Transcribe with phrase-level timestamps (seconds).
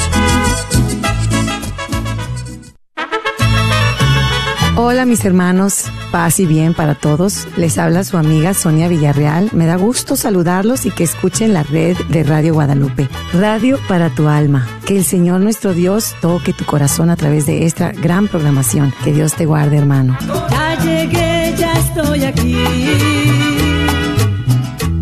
[4.79, 5.85] Hola mis hermanos,
[6.17, 7.47] paz y bien para todos.
[7.59, 9.51] Les habla su amiga Sonia Villarreal.
[9.53, 13.07] Me da gusto saludarlos y que escuchen la red de Radio Guadalupe.
[13.35, 14.67] Radio para tu alma.
[14.87, 18.95] Que el Señor nuestro Dios toque tu corazón a través de esta gran programación.
[19.05, 20.17] Que Dios te guarde hermano.
[20.51, 22.57] Ya llegué, ya estoy aquí.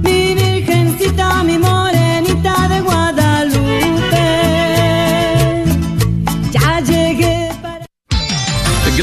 [0.02, 1.73] Mi virgencita, mi morenita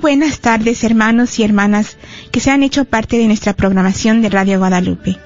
[0.00, 1.98] Buenas tardes, hermanos y hermanas
[2.32, 5.18] que se han hecho parte de nuestra programación de Radio Guadalupe.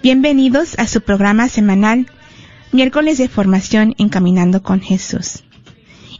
[0.00, 2.06] Bienvenidos a su programa semanal
[2.70, 5.42] Miércoles de Formación Encaminando con Jesús.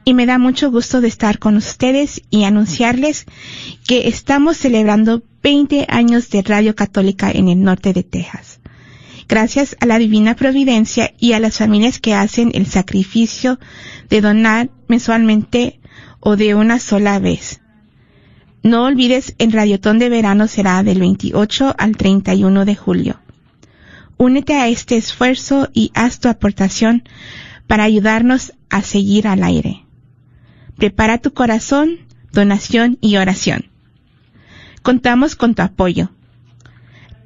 [0.04, 3.26] Y me da mucho gusto de estar con ustedes y anunciarles
[3.86, 8.60] que estamos celebrando 20 años de Radio Católica en el norte de Texas.
[9.28, 13.60] Gracias a la Divina Providencia y a las familias que hacen el sacrificio
[14.08, 15.79] de donar mensualmente
[16.20, 17.60] o de una sola vez.
[18.62, 23.20] No olvides, el Radiotón de Verano será del 28 al 31 de julio.
[24.18, 27.04] Únete a este esfuerzo y haz tu aportación
[27.66, 29.84] para ayudarnos a seguir al aire.
[30.76, 32.00] Prepara tu corazón,
[32.32, 33.66] donación y oración.
[34.82, 36.10] Contamos con tu apoyo.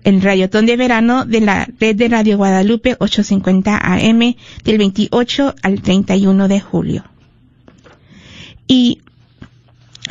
[0.05, 5.82] El Radiotón de Verano de la Red de Radio Guadalupe 850 AM del 28 al
[5.82, 7.05] 31 de julio.
[8.66, 9.00] Y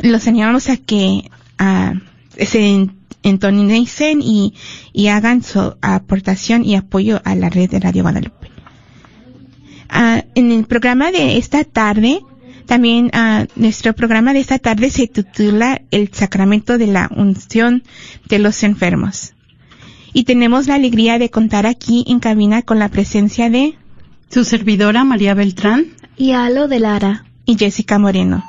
[0.02, 1.30] los animamos a que
[2.38, 2.88] se
[3.22, 4.54] entonicen y,
[4.92, 8.50] y hagan su aportación y apoyo a la red de Radio Guadalupe.
[9.88, 12.20] Ah, en el programa de esta tarde,
[12.66, 17.82] también ah, nuestro programa de esta tarde se titula El Sacramento de la Unción
[18.28, 19.34] de los Enfermos.
[20.12, 23.76] Y tenemos la alegría de contar aquí en cabina con la presencia de
[24.30, 25.86] su servidora María Beltrán
[26.16, 28.44] y Alo de Lara y Jessica Moreno.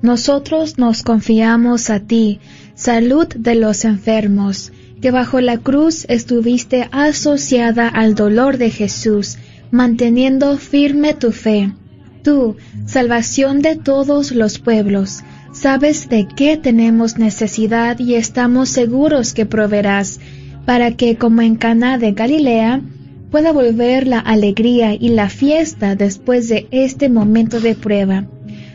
[0.03, 2.41] Nosotros nos confiamos a ti,
[2.75, 4.71] salud de los enfermos,
[5.05, 9.37] que bajo la cruz estuviste asociada al dolor de Jesús,
[9.71, 11.75] manteniendo firme tu fe.
[12.23, 12.57] Tú,
[12.87, 15.23] salvación de todos los pueblos,
[15.53, 20.21] sabes de qué tenemos necesidad y estamos seguros que proveerás,
[20.65, 22.81] para que como en Caná de Galilea
[23.31, 28.25] pueda volver la alegría y la fiesta después de este momento de prueba.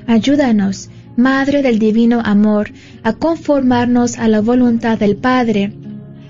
[0.05, 2.69] Ayúdanos, Madre del Divino Amor,
[3.01, 5.73] a conformarnos a la voluntad del Padre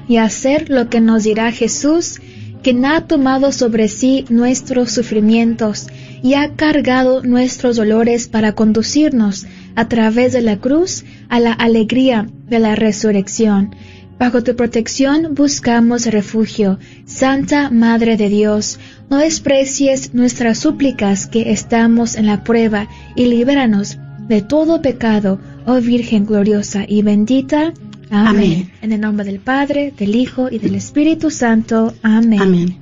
[0.10, 2.20] y hacer lo que nos dirá Jesús,
[2.64, 5.88] quien ha tomado sobre sí nuestros sufrimientos
[6.24, 9.46] y ha cargado nuestros dolores para conducirnos
[9.76, 13.76] a través de la cruz a la alegría de la resurrección.
[14.18, 16.80] Bajo tu protección buscamos refugio.
[17.06, 18.80] Santa Madre de Dios,
[19.10, 25.80] no desprecies nuestras súplicas que estamos en la prueba y libéranos de todo pecado, oh
[25.80, 27.74] Virgen gloriosa y bendita.
[28.12, 28.72] Amén.
[28.82, 31.94] En el nombre del Padre, del Hijo y del Espíritu Santo.
[32.02, 32.42] Amén.
[32.42, 32.78] Amén.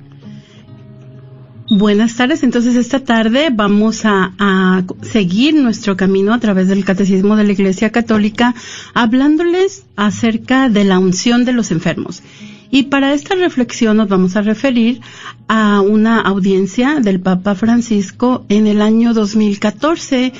[1.70, 7.36] Buenas tardes, entonces esta tarde vamos a, a, seguir nuestro camino a través del Catecismo
[7.36, 8.54] de la Iglesia Católica
[8.94, 12.22] hablándoles acerca de la unción de los enfermos.
[12.70, 15.00] Y para esta reflexión nos vamos a referir
[15.46, 20.32] a una audiencia del Papa Francisco en el año 2014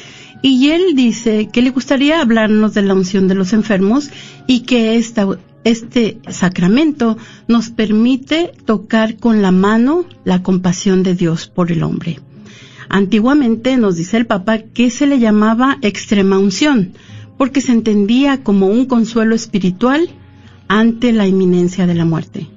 [0.42, 4.10] y él dice que le gustaría hablarnos de la unción de los enfermos
[4.46, 5.26] y que esta,
[5.64, 7.18] este sacramento
[7.48, 12.20] nos permite tocar con la mano la compasión de Dios por el hombre.
[12.88, 16.92] Antiguamente nos dice el Papa que se le llamaba extrema unción,
[17.36, 20.08] porque se entendía como un consuelo espiritual
[20.68, 22.48] ante la inminencia de la muerte.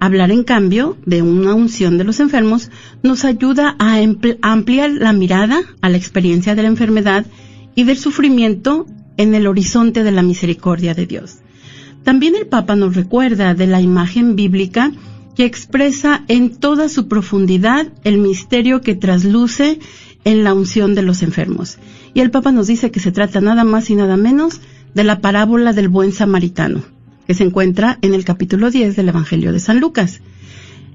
[0.00, 2.70] Hablar, en cambio, de una unción de los enfermos
[3.02, 3.98] nos ayuda a
[4.40, 7.26] ampliar la mirada a la experiencia de la enfermedad
[7.74, 8.86] y del sufrimiento
[9.18, 11.40] en el horizonte de la misericordia de Dios.
[12.02, 14.90] También el Papa nos recuerda de la imagen bíblica
[15.36, 19.78] que expresa en toda su profundidad el misterio que trasluce
[20.24, 21.78] en la unción de los enfermos.
[22.14, 24.62] Y el Papa nos dice que se trata nada más y nada menos
[24.94, 26.82] de la parábola del buen samaritano,
[27.30, 30.20] que se encuentra en el capítulo 10 del Evangelio de San Lucas.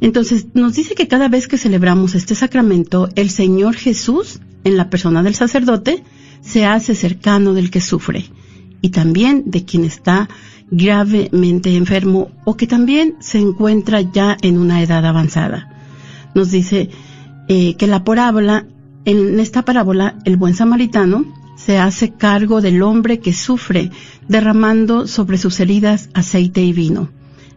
[0.01, 4.89] Entonces, nos dice que cada vez que celebramos este sacramento, el Señor Jesús, en la
[4.89, 6.03] persona del sacerdote,
[6.41, 8.25] se hace cercano del que sufre
[8.81, 10.27] y también de quien está
[10.69, 15.69] gravemente enfermo o que también se encuentra ya en una edad avanzada.
[16.35, 16.89] Nos dice
[17.47, 18.65] eh, que la parábola,
[19.05, 21.23] en esta parábola, el buen samaritano
[21.65, 23.89] se hace cargo del hombre que sufre,
[24.27, 27.09] derramando sobre sus heridas aceite y vino.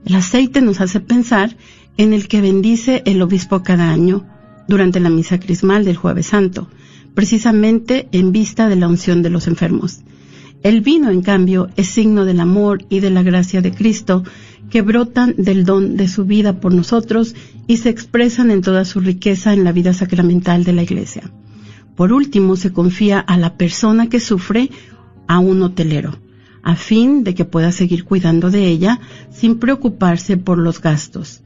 [0.07, 1.57] El aceite nos hace pensar
[1.99, 4.25] en el que bendice el obispo cada año
[4.67, 6.69] durante la misa crismal del jueves santo,
[7.15, 10.01] precisamente en vista de la unción de los enfermos.
[10.63, 14.25] El vino, en cambio, es signo del amor y de la gracia de Cristo
[14.71, 17.35] que brotan del don de su vida por nosotros
[17.67, 21.31] y se expresan en toda su riqueza en la vida sacramental de la Iglesia.
[21.99, 24.71] Por último, se confía a la persona que sufre
[25.27, 26.17] a un hotelero,
[26.63, 29.01] a fin de que pueda seguir cuidando de ella
[29.33, 31.41] sin preocuparse por los gastos.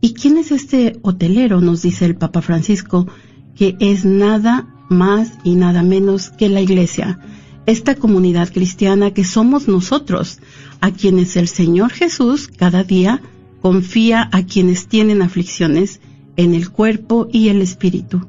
[0.00, 1.60] ¿Y quién es este hotelero?
[1.60, 3.08] nos dice el Papa Francisco,
[3.56, 7.18] que es nada más y nada menos que la Iglesia,
[7.66, 10.38] esta comunidad cristiana que somos nosotros,
[10.80, 13.22] a quienes el Señor Jesús cada día
[13.60, 16.00] confía a quienes tienen aflicciones
[16.36, 18.28] en el cuerpo y el espíritu,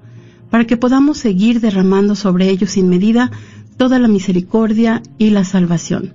[0.50, 3.32] para que podamos seguir derramando sobre ellos sin medida
[3.78, 6.14] toda la misericordia y la salvación.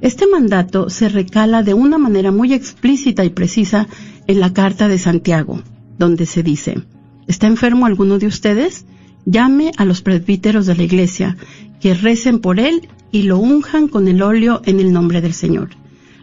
[0.00, 3.86] Este mandato se recala de una manera muy explícita y precisa
[4.26, 5.62] en la carta de Santiago,
[5.98, 6.82] donde se dice,
[7.28, 8.84] ¿está enfermo alguno de ustedes?
[9.24, 11.36] Llame a los presbíteros de la iglesia
[11.80, 15.70] que recen por él y lo unjan con el óleo en el nombre del Señor.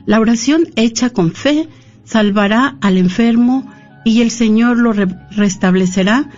[0.06, 1.70] La oración hecha con fe
[2.04, 3.72] salvará al enfermo
[4.04, 6.30] y el Señor lo re restablecerá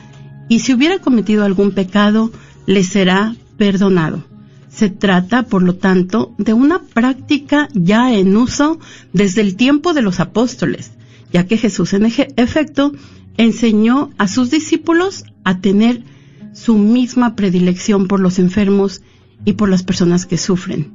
[0.51, 2.29] y si hubiera cometido algún pecado
[2.65, 4.25] le será perdonado.
[4.67, 8.77] Se trata, por lo tanto, de una práctica ya en uso
[9.13, 10.91] desde el tiempo de los apóstoles,
[11.31, 12.91] ya que Jesús en efecto
[13.37, 16.03] enseñó a sus discípulos a tener
[16.51, 19.01] su misma predilección por los enfermos
[19.45, 20.91] y por las personas que sufren,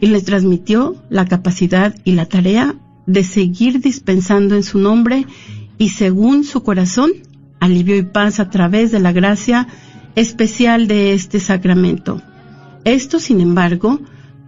[0.00, 2.74] y les transmitió la capacidad y la tarea
[3.06, 5.26] de seguir dispensando en su nombre
[5.78, 7.12] y según su corazón
[7.60, 9.66] alivio y paz a través de la gracia
[10.14, 12.22] especial de este sacramento.
[12.84, 14.00] Esto, sin embargo,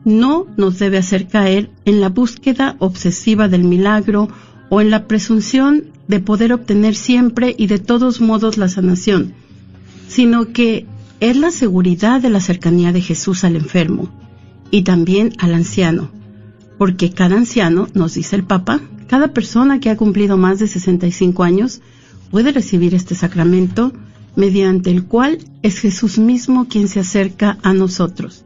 [0.04, 4.28] no nos debe hacer caer en la búsqueda obsesiva del milagro
[4.70, 9.34] o en la presunción de poder obtener siempre y de todos modos la sanación,
[10.08, 10.86] sino que
[11.20, 14.08] es la seguridad de la cercanía de Jesús al enfermo
[14.70, 16.10] y también al anciano,
[16.78, 21.42] porque cada anciano, nos dice el Papa, cada persona que ha cumplido más de 65
[21.42, 21.80] años
[22.30, 23.92] puede recibir este sacramento
[24.36, 28.44] mediante el cual es Jesús mismo quien se acerca a nosotros.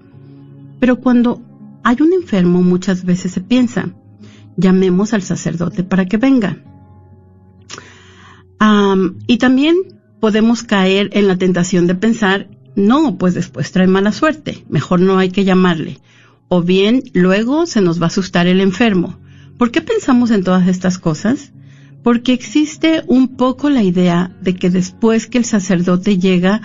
[0.80, 1.42] Pero cuando
[1.84, 3.90] hay un enfermo muchas veces se piensa,
[4.56, 6.58] llamemos al sacerdote para que venga.
[9.26, 9.76] y también
[10.20, 15.18] podemos caer en la tentación de pensar, no, pues después trae mala suerte, mejor no
[15.18, 15.98] hay que llamarle.
[16.48, 19.18] O bien luego se nos va a asustar el enfermo.
[19.58, 21.52] ¿Por qué pensamos en todas estas cosas?
[22.02, 26.62] Porque existe un poco la idea de que después que el sacerdote llega,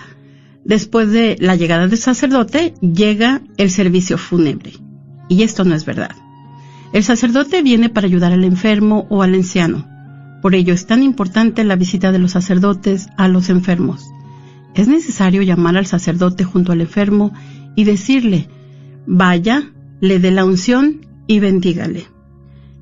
[0.64, 4.72] después de la llegada del sacerdote, llega el servicio fúnebre.
[5.28, 6.10] Y esto no es verdad.
[6.92, 9.86] El sacerdote viene para ayudar al enfermo o al anciano.
[10.42, 14.04] Por ello es tan importante la visita de los sacerdotes a los enfermos.
[14.74, 17.32] Es necesario llamar al sacerdote junto al enfermo
[17.76, 18.48] y decirle,
[19.06, 22.06] vaya, le dé la unción y bendígale.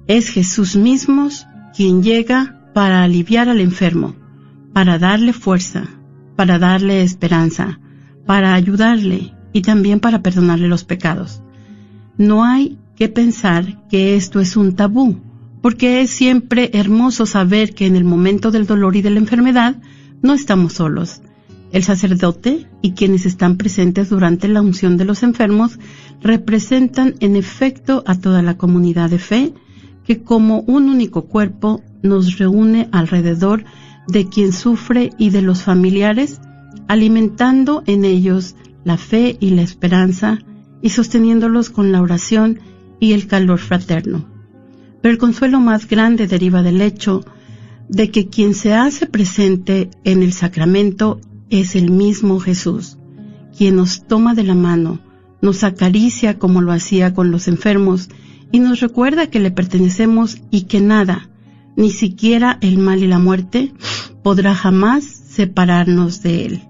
[0.06, 1.28] Es Jesús mismo
[1.76, 4.16] quien llega para aliviar al enfermo,
[4.73, 5.85] para darle fuerza,
[6.35, 7.80] para darle esperanza,
[8.25, 11.42] para ayudarle y también para perdonarle los pecados.
[12.16, 15.21] No hay que pensar que esto es un tabú,
[15.61, 19.76] porque es siempre hermoso saber que en el momento del dolor y de la enfermedad
[20.23, 21.21] no estamos solos.
[21.73, 25.78] El sacerdote y quienes están presentes durante la unción de los enfermos
[26.23, 29.52] representan en efecto a toda la comunidad de fe
[30.06, 33.64] que como un único cuerpo nos reúne alrededor
[34.06, 36.40] de quien sufre y de los familiares,
[36.86, 40.38] alimentando en ellos la fe y la esperanza
[40.80, 42.60] y sosteniéndolos con la oración
[43.00, 44.26] y el calor fraterno.
[45.02, 47.25] Pero el consuelo más grande deriva del hecho
[47.88, 51.20] de que quien se hace presente en el sacramento
[51.50, 52.98] es el mismo Jesús,
[53.56, 55.00] quien nos toma de la mano,
[55.42, 58.08] nos acaricia como lo hacía con los enfermos
[58.52, 61.28] y nos recuerda que le pertenecemos y que nada,
[61.76, 63.72] ni siquiera el mal y la muerte,
[64.22, 66.62] podrá jamás separarnos de él.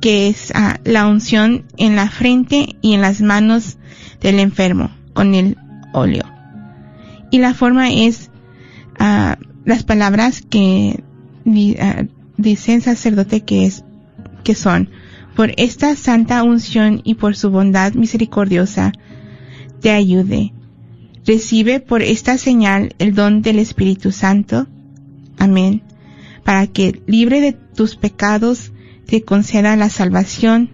[0.00, 0.52] que es
[0.84, 3.78] la unción en la frente y en las manos
[4.20, 5.56] del enfermo con el
[5.92, 6.24] óleo.
[7.30, 8.30] Y la forma es
[9.64, 11.02] las palabras que
[12.36, 13.84] dicen sacerdote que es
[14.44, 14.90] que son
[15.38, 18.90] por esta santa unción y por su bondad misericordiosa
[19.80, 20.52] te ayude.
[21.24, 24.66] Recibe por esta señal el don del Espíritu Santo.
[25.38, 25.82] Amén.
[26.42, 28.72] Para que, libre de tus pecados,
[29.06, 30.70] te conceda la salvación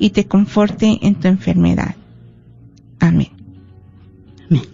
[0.00, 1.94] y te conforte en tu enfermedad.
[2.98, 3.30] Amén.
[4.50, 4.64] Amén.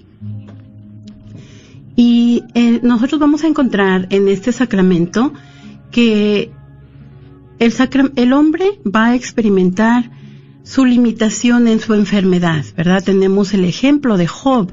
[1.96, 5.34] Y eh, nosotros vamos a encontrar en este sacramento
[5.90, 6.50] que
[7.58, 10.10] el, hombre va a experimentar
[10.62, 13.02] su limitación en su enfermedad, ¿verdad?
[13.02, 14.72] Tenemos el ejemplo de Job,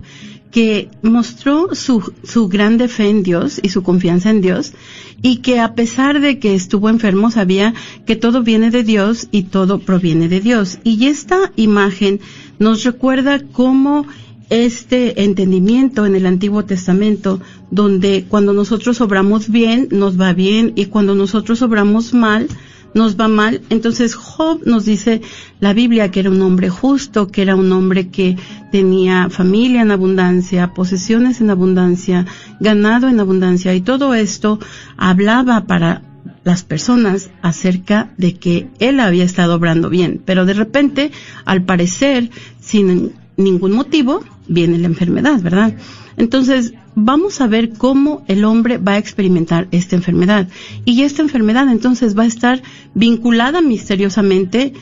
[0.51, 4.73] que mostró su, su grande fe en Dios y su confianza en Dios,
[5.21, 7.73] y que a pesar de que estuvo enfermo sabía
[8.05, 10.79] que todo viene de Dios y todo proviene de Dios.
[10.83, 12.19] Y esta imagen
[12.59, 14.05] nos recuerda cómo
[14.49, 20.85] este entendimiento en el Antiguo Testamento, donde cuando nosotros obramos bien, nos va bien, y
[20.85, 22.47] cuando nosotros obramos mal,
[22.95, 23.61] nos va mal.
[23.69, 25.21] Entonces Job nos dice
[25.59, 28.37] la Biblia que era un hombre justo, que era un hombre que
[28.71, 32.25] tenía familia en abundancia, posesiones en abundancia,
[32.59, 34.59] ganado en abundancia y todo esto
[34.97, 36.01] hablaba para
[36.43, 41.11] las personas acerca de que él había estado obrando bien, pero de repente,
[41.43, 45.75] al parecer, sin ningún motivo, viene la enfermedad, ¿verdad?
[46.17, 50.47] Entonces, vamos a ver cómo el hombre va a experimentar esta enfermedad.
[50.85, 52.63] Y esta enfermedad entonces va a estar
[52.93, 54.73] vinculada misteriosamente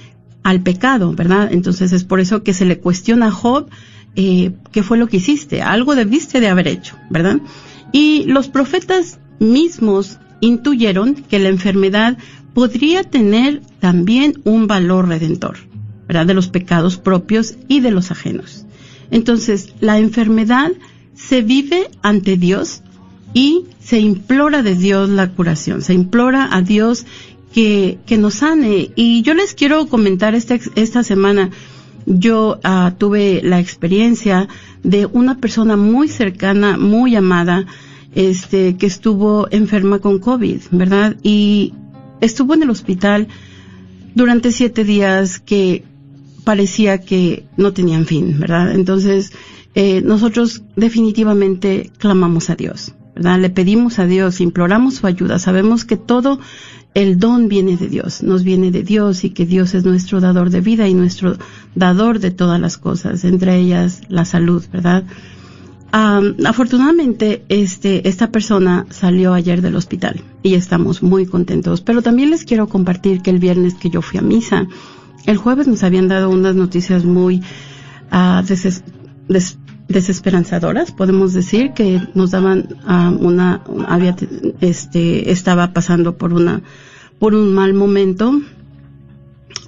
[0.43, 1.49] al pecado, ¿verdad?
[1.51, 3.69] Entonces es por eso que se le cuestiona a Job
[4.15, 7.39] eh, qué fue lo que hiciste, algo debiste de haber hecho, ¿verdad?
[7.91, 12.17] Y los profetas mismos intuyeron que la enfermedad
[12.53, 15.57] podría tener también un valor redentor,
[16.07, 18.65] De los pecados propios y de los ajenos.
[19.09, 20.71] Entonces, la enfermedad
[21.15, 22.81] se vive ante Dios
[23.33, 27.05] y se implora de Dios la curación, se implora a Dios
[27.51, 28.91] que, que nos sane.
[28.95, 31.49] Y yo les quiero comentar esta, esta semana,
[32.05, 34.47] yo uh, tuve la experiencia
[34.83, 37.65] de una persona muy cercana, muy amada,
[38.13, 41.15] este, que estuvo enferma con COVID, ¿verdad?
[41.23, 41.73] Y
[42.21, 43.27] estuvo en el hospital
[44.13, 45.83] durante siete días que
[46.43, 48.73] parecía que no tenían fin, ¿verdad?
[48.73, 49.31] Entonces,
[49.75, 53.39] eh, nosotros definitivamente clamamos a Dios, ¿verdad?
[53.39, 56.39] Le pedimos a Dios, imploramos su ayuda, sabemos que todo
[56.93, 60.51] el don viene de Dios, nos viene de Dios y que Dios es nuestro dador
[60.51, 61.37] de vida y nuestro
[61.73, 65.03] dador de todas las cosas, entre ellas la salud, ¿verdad?
[65.93, 71.81] Um, afortunadamente, este, esta persona salió ayer del hospital y estamos muy contentos.
[71.81, 74.67] Pero también les quiero compartir que el viernes que yo fui a misa,
[75.25, 77.41] el jueves nos habían dado unas noticias muy
[78.11, 78.83] uh, deses
[79.27, 79.57] des
[79.87, 84.15] desesperanzadoras, podemos decir, que nos daban uh, una, había,
[84.61, 86.61] este, estaba pasando por una,
[87.19, 88.31] por un mal momento.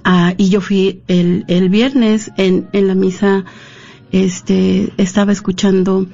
[0.04, 3.44] Uh, y yo fui el, el viernes en, en la misa,
[4.10, 6.06] este, estaba escuchando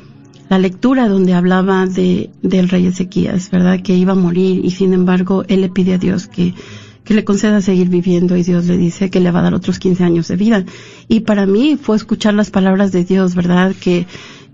[0.48, 3.80] la lectura donde hablaba de, del rey Ezequías, ¿verdad?
[3.82, 6.54] Que iba a morir y sin embargo él le pide a Dios que,
[7.04, 9.78] que le conceda seguir viviendo y Dios le dice que le va a dar otros
[9.78, 10.64] 15 años de vida.
[11.08, 13.74] Y para mí fue escuchar las palabras de Dios, ¿verdad?
[13.80, 14.06] Que,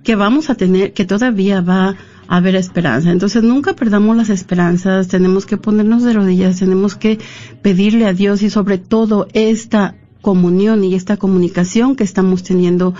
[0.02, 3.11] que vamos a tener, que todavía va a haber esperanza.
[3.11, 7.18] Entonces nunca perdamos las esperanzas, tenemos que ponernos de rodillas, tenemos que
[7.62, 12.94] pedirle a Dios y sobre todo esta comunión y esta comunicación que estamos teniendo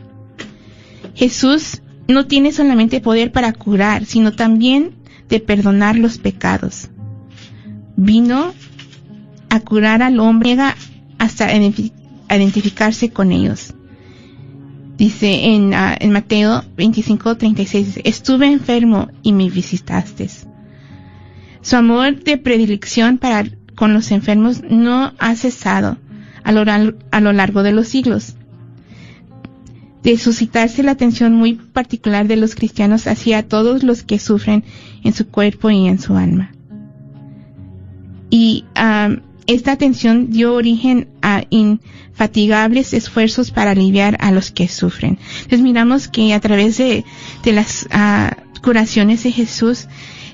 [1.15, 4.91] Jesús no tiene solamente poder para curar, sino también
[5.27, 6.89] de perdonar los pecados.
[7.95, 8.53] Vino
[9.49, 10.57] a curar al hombre
[11.17, 11.49] hasta
[12.29, 13.73] identificarse con ellos.
[14.99, 20.29] Dice en, ah, en Mateo 25, 36, dice, estuve enfermo y me visitaste.
[21.61, 25.97] Su amor de predilección para con los enfermos no ha cesado
[26.43, 26.65] a lo,
[27.11, 28.35] a lo largo de los siglos.
[30.03, 34.65] De suscitarse la atención muy particular de los cristianos hacia todos los que sufren
[35.05, 36.51] en su cuerpo y en su alma.
[38.29, 41.43] Y am, esta atención dio origen a
[42.19, 45.17] infatigables esfuerzos para aliviar a los que sufren.
[45.37, 47.05] Entonces miramos que a través de,
[47.43, 49.87] de las ah, curaciones de Jesús,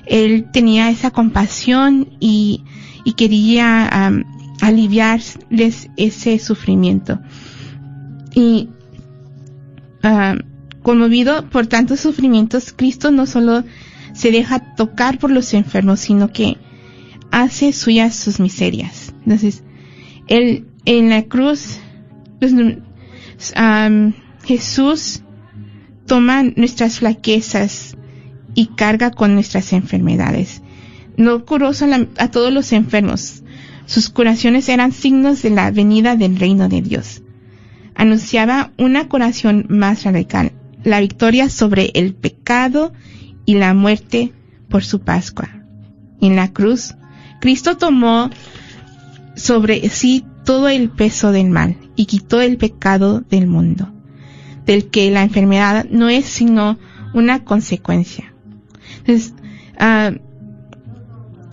[0.04, 2.64] él tenía esa compasión y,
[3.04, 4.24] y quería am,
[4.60, 7.20] aliviarles ese sufrimiento.
[8.34, 8.70] Y
[10.02, 10.34] ah,
[10.82, 13.62] conmovido por tantos sufrimientos, Cristo no solo
[14.12, 16.56] se deja tocar por los enfermos, sino que
[17.30, 19.14] hace suyas sus miserias.
[19.24, 19.62] Entonces,
[20.26, 21.78] él, en la cruz,
[24.44, 25.22] Jesús
[26.06, 27.96] toma nuestras flaquezas
[28.54, 30.62] y carga con nuestras enfermedades.
[31.16, 31.72] No curó
[32.18, 33.42] a todos los enfermos.
[33.86, 37.22] Sus curaciones eran signos de la venida del reino de Dios.
[37.94, 40.52] Anunciaba una curación más radical,
[40.84, 42.92] la victoria sobre el pecado
[43.44, 44.32] y la muerte
[44.68, 45.48] por su Pascua.
[46.20, 46.94] En la cruz,
[47.40, 48.30] Cristo tomó
[49.34, 53.92] sobre sí todo el peso del mal y quitó el pecado del mundo,
[54.64, 56.78] del que la enfermedad no es sino
[57.12, 58.32] una consecuencia.
[59.00, 59.34] Entonces,
[59.78, 60.12] ah,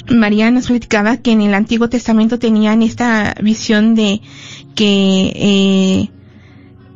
[0.09, 4.21] María nos platicaba que en el Antiguo Testamento tenían esta visión de
[4.75, 6.09] que eh,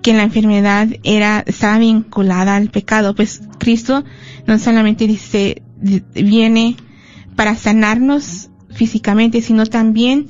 [0.02, 4.04] que la enfermedad era estaba vinculada al pecado, pues Cristo
[4.46, 6.76] no solamente dice di- viene
[7.36, 10.28] para sanarnos físicamente, sino también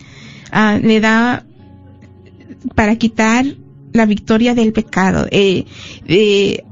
[0.51, 1.46] ah, le da
[2.75, 3.45] para quitar
[3.93, 5.27] la victoria del pecado.
[5.31, 5.65] Eh,
[6.05, 6.63] eh,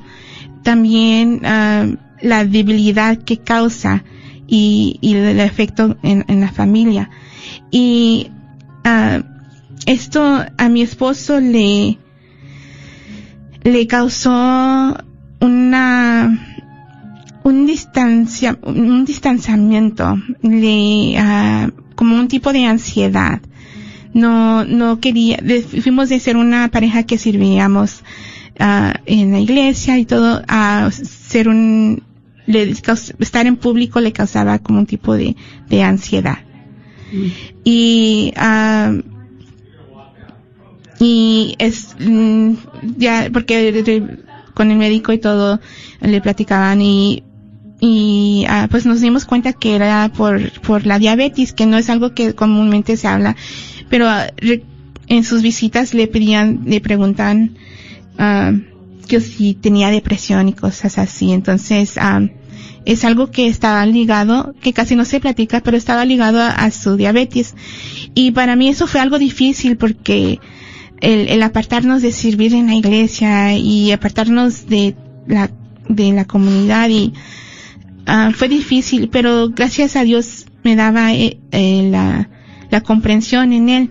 [0.63, 1.87] también ah,
[2.21, 4.03] la debilidad que causa
[4.47, 7.09] y, el efecto en, en la familia.
[7.71, 8.31] Y
[8.83, 9.21] ah,
[9.85, 11.97] esto a mi esposo le
[13.63, 14.97] le causó
[15.41, 16.39] una
[17.43, 23.41] un distancia un distanciamiento le ah, como un tipo de ansiedad.
[24.13, 25.39] No no quería
[25.81, 28.03] fuimos de ser una pareja que servíamos
[28.59, 32.03] ah, en la iglesia y todo a ser un
[32.45, 35.35] le estar en público le causaba como un tipo de,
[35.69, 36.39] de ansiedad.
[37.63, 39.18] Y ah, y
[41.59, 42.53] es mm,
[42.97, 44.03] ya porque
[44.53, 45.59] con el médico y todo
[46.01, 47.23] le platicaban y
[47.81, 51.89] y ah, pues nos dimos cuenta que era por por la diabetes que no es
[51.89, 53.35] algo que comúnmente se habla
[53.89, 54.27] pero ah,
[55.07, 57.57] en sus visitas le pedían le preguntan
[58.17, 58.53] ah,
[59.07, 62.21] que si tenía depresión y cosas así entonces ah,
[62.85, 66.71] es algo que estaba ligado, que casi no se platica, pero estaba ligado a, a
[66.71, 67.53] su diabetes.
[68.15, 70.39] Y para mí eso fue algo difícil porque
[71.01, 74.95] el, el apartarnos de servir en la iglesia y apartarnos de
[75.27, 75.49] la
[75.87, 77.13] de la comunidad y
[78.05, 82.29] ah, fue difícil, pero gracias a Dios me daba eh, eh, la,
[82.69, 83.89] la comprensión en él.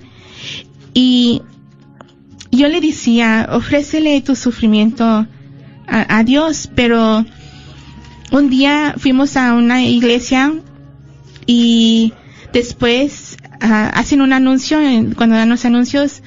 [0.94, 1.42] Y
[2.50, 5.26] yo le decía, ofrécele tu sufrimiento a,
[5.86, 7.24] a Dios, pero
[8.30, 10.54] un día fuimos a una iglesia
[11.46, 12.12] y
[12.52, 14.78] después ah, hacen un anuncio,
[15.16, 16.22] cuando dan los anuncios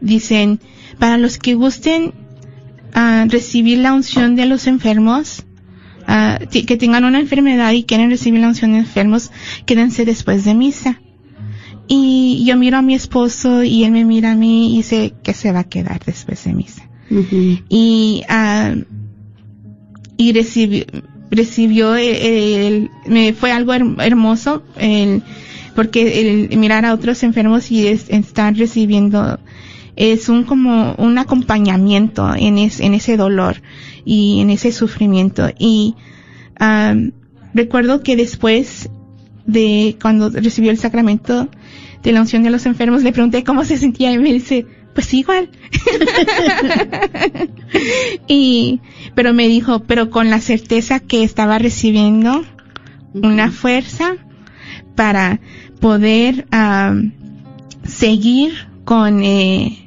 [0.00, 0.60] dicen,
[0.98, 2.12] para los que gusten
[2.94, 5.44] ah, recibir la unción de los enfermos,
[6.50, 9.30] ti- que tengan una enfermedad y quieren recibir la unción de enfermos,
[9.66, 11.00] quédense después de misa.
[11.88, 15.32] Y yo miro a mi esposo y él me mira a mí y dice que
[15.34, 17.60] se va a quedar después de misa Ujú.
[17.68, 18.74] y ah,
[20.16, 20.84] y recibió
[21.30, 25.22] recibió el, el- me fue algo her- hermoso el
[25.76, 29.38] porque el mirar a otros enfermos y es- estar recibiendo
[29.96, 33.62] es un como un acompañamiento en es- en ese dolor
[34.04, 35.50] y en ese sufrimiento.
[35.58, 35.94] Y
[37.54, 38.88] recuerdo que después
[39.46, 41.48] de cuando recibió el sacramento
[42.02, 45.12] de la unción de los enfermos le pregunté cómo se sentía y me dice pues
[45.14, 45.50] igual
[48.28, 48.80] y
[49.14, 52.44] pero me dijo pero con la certeza que estaba recibiendo
[53.14, 54.14] una fuerza
[54.94, 55.40] para
[55.80, 56.46] poder
[57.84, 58.52] seguir
[58.84, 59.85] con eh,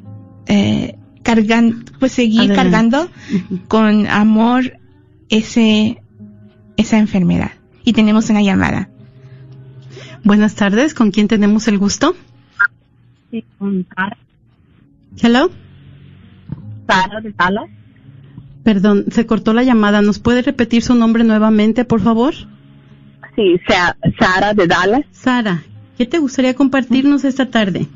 [0.50, 2.56] eh, cargan pues seguir Adelante.
[2.62, 3.10] cargando
[3.70, 4.78] con amor
[5.30, 6.02] ese
[6.76, 7.52] esa enfermedad
[7.86, 8.90] y tenemos una llamada
[10.26, 12.14] Buenas tardes, ¿con quién tenemos el gusto?
[13.32, 14.18] Sí, con Sara,
[15.22, 15.50] Hello.
[16.88, 17.70] Sara de Salas.
[18.64, 20.02] Perdón, se cortó la llamada.
[20.02, 22.34] ¿Nos puede repetir su nombre nuevamente, por favor?
[23.36, 25.06] Sí, Sa- Sara de Dallas.
[25.12, 25.64] Sara,
[25.98, 27.88] ¿qué te gustaría compartirnos esta tarde?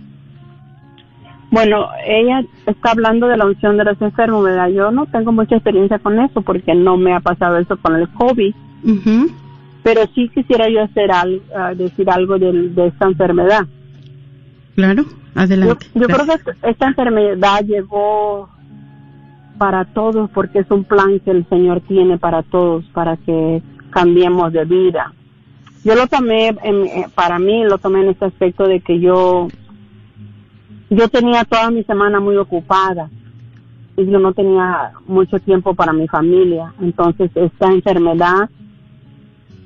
[1.54, 4.70] Bueno, ella está hablando de la unción de los enfermos, ¿verdad?
[4.70, 8.10] Yo no tengo mucha experiencia con eso porque no me ha pasado eso con el
[8.10, 8.54] COVID,
[9.84, 13.68] pero sí quisiera yo hacer ah, decir algo de, esta enfermedad.
[14.76, 15.04] Claro,
[15.36, 15.86] adelante.
[15.94, 18.50] yo creo que esta- esta enfermedad llegó
[19.60, 23.62] para todos porque es un plan que el Señor tiene para todos, para que
[23.92, 25.14] cambiemos de vida.
[25.84, 29.50] Yo lo tomé, en- eh, para mí lo tomé en este aspecto de que yo,
[30.96, 33.10] yo tenía toda mi semana muy ocupada
[33.96, 36.74] y yo no tenía mucho tiempo para mi familia.
[36.82, 38.50] Entonces esta enfermedad,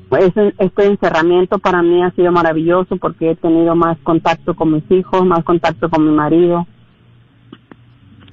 [0.10, 4.90] pues, este encerramiento para mí ha sido maravilloso porque he tenido más contacto con mis
[4.92, 6.68] hijos, más contacto con mi marido.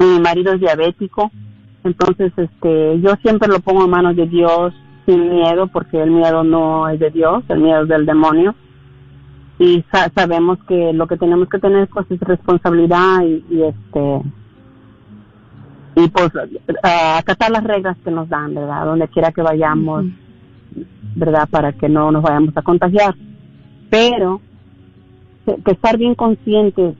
[0.00, 1.30] Mi marido es diabético,
[1.84, 4.74] entonces este yo siempre lo pongo en manos de Dios
[5.06, 8.54] sin miedo porque el miedo no es de Dios, el miedo es del demonio.
[9.58, 14.22] Y sa- sabemos que lo que tenemos que tener pues es responsabilidad y, y, este
[15.96, 16.30] y pues
[16.82, 18.84] acatar las reglas que nos dan, ¿verdad?
[18.84, 20.06] Donde quiera que vayamos,
[21.14, 21.48] ¿verdad?
[21.48, 23.14] Para que no nos vayamos a contagiar.
[23.90, 24.40] Pero
[25.46, 26.96] que, que estar bien conscientes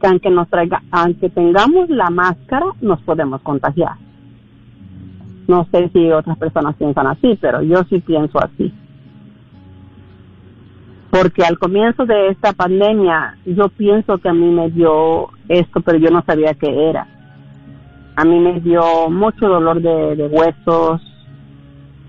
[0.00, 3.96] que aunque nos traiga, aunque tengamos la máscara, nos podemos contagiar.
[5.48, 8.72] No sé si otras personas piensan así, pero yo sí pienso así.
[11.16, 15.96] Porque al comienzo de esta pandemia, yo pienso que a mí me dio esto, pero
[15.98, 17.06] yo no sabía qué era.
[18.16, 21.00] A mí me dio mucho dolor de, de huesos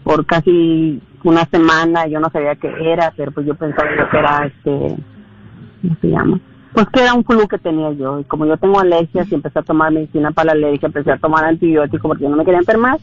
[0.04, 4.46] por casi una semana, yo no sabía qué era, pero pues yo pensaba que era
[4.46, 4.96] este,
[5.82, 6.39] ¿cómo se llama?
[6.74, 9.60] Pues que era un flu que tenía yo, y como yo tengo alergias y empecé
[9.60, 12.60] a tomar medicina para la alergia, empecé a tomar antibióticos porque yo no me quería
[12.60, 12.98] enfermar.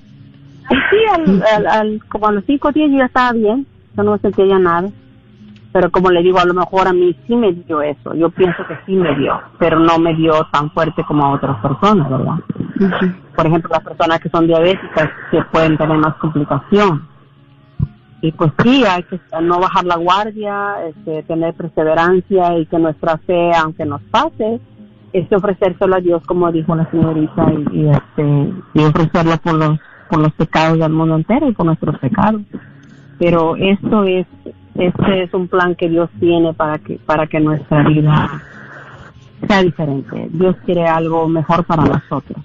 [0.70, 4.02] Y sí, al, al, al- como a los cinco días yo ya estaba bien, yo
[4.02, 4.88] no sentía ya nada.
[5.74, 8.64] Pero como le digo, a lo mejor a mí sí me dio eso, yo pienso
[8.68, 12.36] que sí me dio, pero no me dio tan fuerte como a otras personas, ¿verdad?
[13.34, 17.08] Por ejemplo, las personas que son diabéticas que pueden tener más complicación.
[18.20, 23.18] Y pues sí, hay que no bajar la guardia, este, tener perseverancia y que nuestra
[23.18, 24.60] fe, aunque nos pase,
[25.12, 29.80] es ofrecérselo a Dios, como dijo la señorita, y, y, este, y ofrecerlo por los,
[30.08, 32.42] por los pecados del mundo entero y por nuestros pecados.
[33.18, 34.26] Pero esto es,
[34.74, 38.42] este es un plan que Dios tiene para que, para que nuestra vida
[39.46, 40.28] sea diferente.
[40.32, 42.44] Dios quiere algo mejor para nosotros.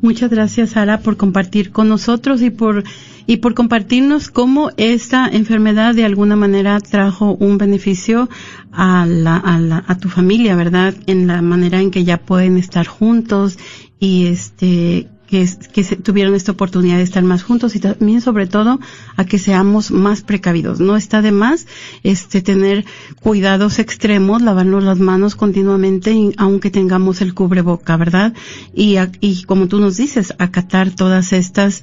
[0.00, 2.84] Muchas gracias, Sara, por compartir con nosotros y por
[3.26, 8.28] y por compartirnos cómo esta enfermedad de alguna manera trajo un beneficio
[8.72, 10.94] a la, a la a tu familia, ¿verdad?
[11.06, 13.58] En la manera en que ya pueden estar juntos
[13.98, 18.80] y este que, que tuvieron esta oportunidad de estar más juntos y también sobre todo
[19.16, 20.80] a que seamos más precavidos.
[20.80, 21.66] No está de más
[22.02, 22.84] este tener
[23.20, 28.32] cuidados extremos, lavarnos las manos continuamente y- aunque tengamos el cubreboca, ¿verdad?
[28.74, 31.82] Y, a- y como tú nos dices, acatar todas estas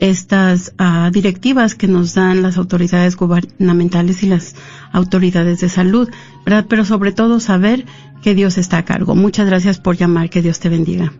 [0.00, 4.54] estas ah, directivas que nos dan las autoridades gubernamentales y las
[4.92, 6.08] autoridades de salud,
[6.44, 6.64] ¿verdad?
[6.70, 7.84] Pero sobre todo saber
[8.22, 9.14] que Dios está a cargo.
[9.14, 11.12] Muchas gracias por llamar, que Dios te bendiga.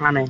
[0.00, 0.26] Amén.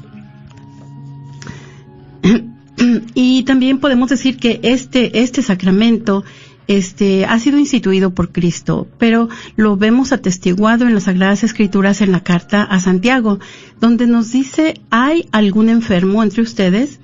[3.14, 6.24] Y también podemos decir que este, este sacramento
[6.66, 12.10] este, ha sido instituido por Cristo, pero lo vemos atestiguado en las Sagradas Escrituras en
[12.10, 13.38] la carta a Santiago,
[13.80, 16.98] donde nos dice, ¿hay algún enfermo entre ustedes?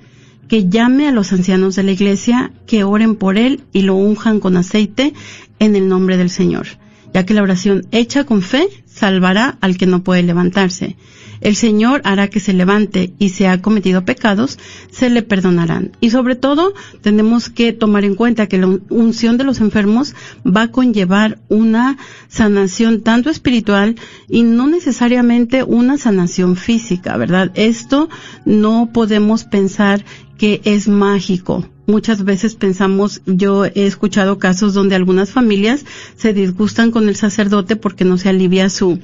[0.51, 4.41] que llame a los ancianos de la iglesia, que oren por él y lo unjan
[4.41, 5.13] con aceite
[5.59, 6.67] en el nombre del Señor,
[7.13, 10.97] ya que la oración hecha con fe salvará al que no puede levantarse.
[11.41, 14.59] El Señor hará que se levante y si ha cometido pecados,
[14.91, 15.91] se le perdonarán.
[15.99, 20.13] Y sobre todo, tenemos que tomar en cuenta que la unción de los enfermos
[20.45, 23.95] va a conllevar una sanación tanto espiritual
[24.29, 27.51] y no necesariamente una sanación física, ¿verdad?
[27.55, 28.07] Esto
[28.45, 30.05] no podemos pensar
[30.37, 31.65] que es mágico.
[31.87, 37.75] Muchas veces pensamos, yo he escuchado casos donde algunas familias se disgustan con el sacerdote
[37.75, 38.99] porque no se alivia su,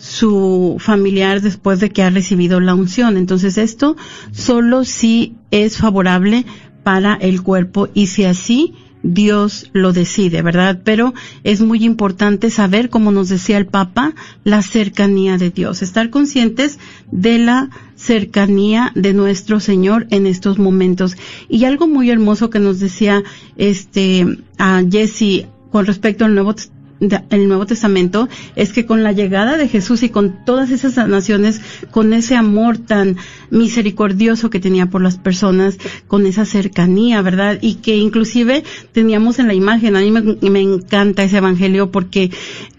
[0.00, 3.16] su familiar después de que ha recibido la unción.
[3.16, 3.96] Entonces esto
[4.32, 6.46] solo si es favorable
[6.82, 10.80] para el cuerpo y si así Dios lo decide, ¿verdad?
[10.84, 16.10] Pero es muy importante saber, como nos decía el Papa, la cercanía de Dios, estar
[16.10, 16.78] conscientes
[17.10, 21.16] de la cercanía de nuestro Señor en estos momentos.
[21.48, 23.22] Y algo muy hermoso que nos decía
[23.56, 26.54] este a Jesse con respecto al Nuevo
[27.00, 31.60] el Nuevo Testamento es que con la llegada de Jesús y con todas esas naciones,
[31.90, 33.16] con ese amor tan
[33.50, 37.58] misericordioso que tenía por las personas, con esa cercanía, ¿verdad?
[37.60, 42.30] Y que inclusive teníamos en la imagen, a mí me, me encanta ese evangelio porque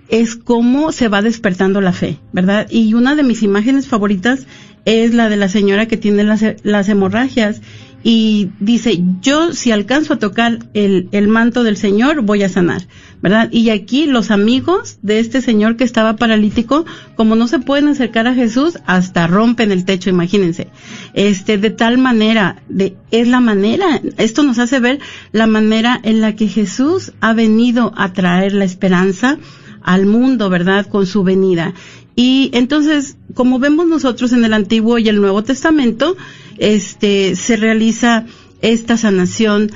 [0.10, 2.68] es cómo se va despertando la fe, ¿verdad?
[2.70, 4.46] Y una de mis imágenes favoritas
[4.86, 7.62] es la de la señora que tiene las, las hemorragias
[8.04, 12.88] y dice, yo si alcanzo a tocar el, el manto del Señor, voy a sanar,
[13.22, 13.50] ¿verdad?
[13.52, 16.86] Y aquí los amigos de este señor que estaba paralítico,
[17.16, 20.68] como no se pueden acercar a Jesús, hasta rompen el techo, imagínense.
[21.14, 25.00] Este, de tal manera, de, es la manera, esto nos hace ver
[25.32, 29.38] la manera en la que Jesús ha venido a traer la esperanza
[29.84, 30.88] al mundo, ¿verdad?
[30.88, 31.74] Con su venida.
[32.16, 36.18] Y entonces, como vemos nosotros en el Antiguo y el Nuevo Testamento,
[36.58, 38.26] este, se realiza
[38.62, 39.72] esta sanación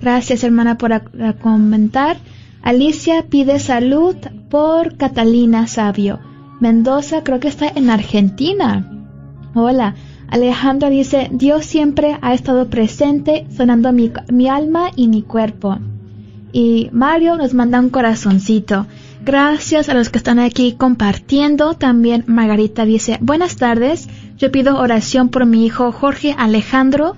[0.00, 2.18] Gracias hermana por comentar.
[2.62, 4.16] Alicia pide salud
[4.48, 6.20] por Catalina Sabio.
[6.60, 8.90] Mendoza creo que está en Argentina.
[9.54, 9.94] Hola.
[10.28, 15.78] Alejandra dice, Dios siempre ha estado presente, sonando mi, mi alma y mi cuerpo.
[16.54, 18.86] Y Mario nos manda un corazoncito.
[19.24, 21.74] Gracias a los que están aquí compartiendo.
[21.74, 24.08] También Margarita dice, buenas tardes.
[24.38, 27.16] Yo pido oración por mi hijo Jorge Alejandro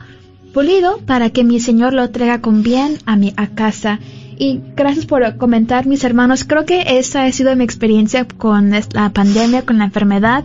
[0.55, 4.01] Pulido para que mi Señor lo traiga con bien a mi a casa.
[4.39, 6.45] Y gracias por comentar, mis hermanos.
[6.45, 10.45] Creo que esa ha sido mi experiencia con la pandemia, con la enfermedad.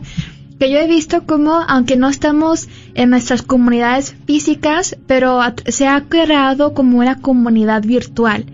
[0.59, 6.01] Que yo he visto como, aunque no estamos en nuestras comunidades físicas, pero se ha
[6.01, 8.45] creado como una comunidad virtual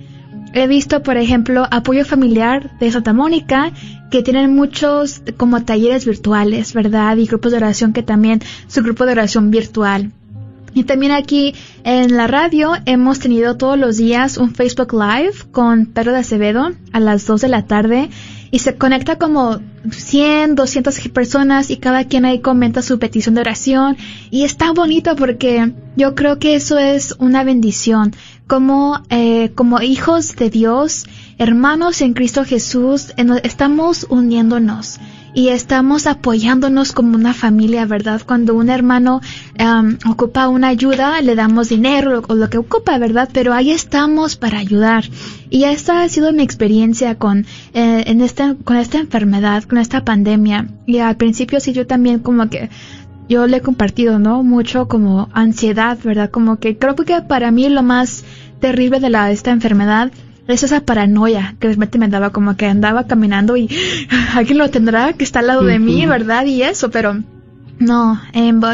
[0.54, 3.72] He visto, por ejemplo, apoyo familiar de Santa Mónica,
[4.10, 7.18] que tienen muchos como talleres virtuales, ¿verdad?
[7.18, 10.12] Y grupos de oración que también, su grupo de oración virtual.
[10.74, 15.88] Y también aquí en la radio hemos tenido todos los días un Facebook Live con
[15.88, 18.10] Pedro de Acevedo a las 2 de la tarde
[18.52, 23.42] y se conecta como 100, 200 personas y cada quien ahí comenta su petición de
[23.42, 23.98] oración
[24.30, 28.14] y está bonito porque yo creo que eso es una bendición
[28.48, 31.06] como eh, como hijos de Dios
[31.38, 35.00] hermanos en Cristo Jesús eh, estamos uniéndonos
[35.38, 38.24] y estamos apoyándonos como una familia, ¿verdad?
[38.26, 39.22] Cuando un hermano
[40.10, 43.30] ocupa una ayuda, le damos dinero o lo que ocupa, ¿verdad?
[43.32, 45.04] Pero ahí estamos para ayudar.
[45.52, 47.46] Y esta ha sido mi experiencia con,
[47.76, 50.70] eh, en este, con esta enfermedad, con esta pandemia.
[50.88, 52.72] Y al principio sí yo también como que
[53.30, 54.44] yo le he compartido, ¿no?
[54.44, 56.30] Mucho como ansiedad, ¿verdad?
[56.30, 58.24] Como que creo que para mí lo más
[58.60, 60.12] terrible de la, esta enfermedad
[60.48, 63.70] es esa paranoia que realmente me daba como que andaba caminando y
[64.34, 66.46] alguien lo tendrá que está al lado de mí, ¿verdad?
[66.46, 67.22] Y eso, pero
[67.80, 68.20] no,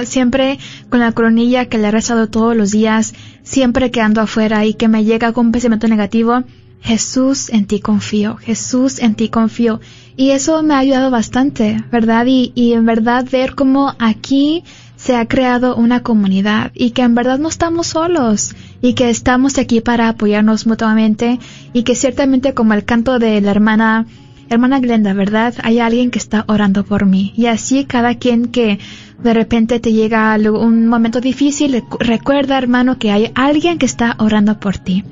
[0.06, 4.66] siempre con la coronilla que le he rezado todos los días, siempre que ando afuera
[4.66, 6.44] y que me llega con un pensamiento negativo,
[6.84, 9.80] Jesús en ti confío, Jesús en ti confío.
[10.18, 12.26] Y eso me ha ayudado bastante, ¿verdad?
[12.28, 14.64] Y, y en verdad ver cómo aquí
[14.98, 19.58] se ha creado una comunidad y que en verdad no estamos solos y que estamos
[19.58, 21.40] aquí para apoyarnos mutuamente
[21.74, 24.06] y que ciertamente como el canto de la hermana
[24.50, 25.56] hermana Glenda, ¿verdad?
[25.64, 28.80] Hay alguien que está orando por mí y así cada quien que
[29.24, 34.60] de repente te llega un momento difícil, recuerda hermano que hay alguien que está orando
[34.60, 35.04] por ti.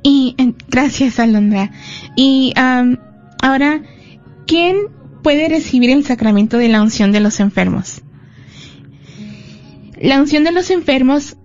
[0.03, 0.35] Y
[0.69, 1.73] gracias, Alondra.
[2.15, 3.83] Y ahora,
[4.47, 4.77] ¿quién
[5.25, 8.03] puede recibir el sacramento de la unción de los enfermos?
[10.01, 11.37] La unción de los enfermos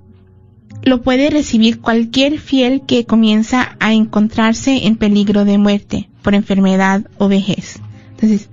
[0.84, 7.06] lo puede recibir cualquier fiel que comienza a encontrarse en peligro de muerte por enfermedad
[7.20, 7.80] o vejez.
[8.10, 8.50] Entonces,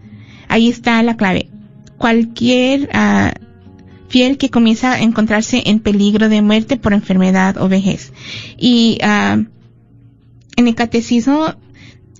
[0.46, 1.48] ahí está la clave.
[1.96, 2.90] Cualquier
[4.08, 8.12] fiel que comienza a encontrarse en peligro de muerte por enfermedad o vejez.
[8.58, 9.46] Y uh,
[10.56, 11.54] en el catecismo,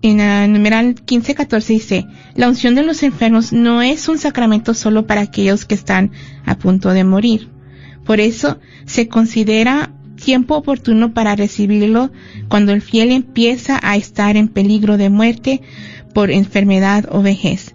[0.01, 5.07] en el numeral 1514 dice, la unción de los enfermos no es un sacramento solo
[5.07, 6.13] para aquellos que están
[6.47, 7.51] a punto de morir.
[8.07, 9.93] Por eso se considera
[10.23, 12.11] tiempo oportuno para recibirlo
[12.49, 15.61] cuando el fiel empieza a estar en peligro de muerte
[16.15, 17.75] por enfermedad o vejez.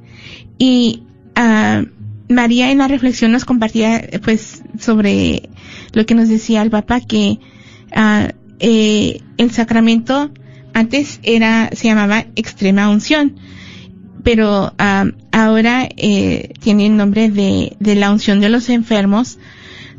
[0.58, 1.04] Y
[1.38, 1.86] uh,
[2.34, 5.50] María en la reflexión nos compartía pues sobre
[5.94, 7.40] lo que nos decía el Papa que
[7.96, 8.30] uh,
[8.60, 10.32] eh, el sacramento
[10.74, 13.36] antes era se llamaba extrema unción
[14.24, 19.38] pero uh, ahora eh, tiene el nombre de, de, la unción de los enfermos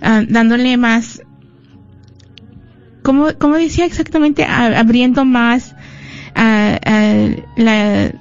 [0.01, 1.23] dándole más
[3.09, 5.75] como, como decía exactamente, abriendo más
[6.35, 8.13] la,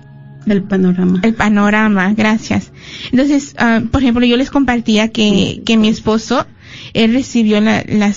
[0.47, 1.19] el panorama.
[1.23, 2.71] El panorama, gracias.
[3.11, 3.53] Entonces,
[3.91, 6.47] por ejemplo, yo les compartía que, que mi esposo,
[6.93, 8.13] él recibió la, la,